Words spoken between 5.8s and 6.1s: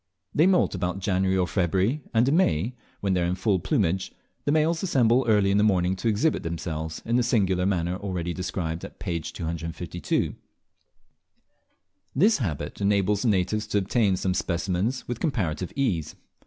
to